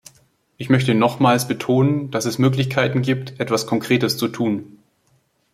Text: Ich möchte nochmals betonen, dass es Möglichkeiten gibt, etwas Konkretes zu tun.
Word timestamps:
Ich 0.57 0.71
möchte 0.71 0.95
nochmals 0.95 1.47
betonen, 1.47 2.09
dass 2.09 2.25
es 2.25 2.39
Möglichkeiten 2.39 3.03
gibt, 3.03 3.39
etwas 3.39 3.67
Konkretes 3.67 4.17
zu 4.17 4.29
tun. 4.29 4.79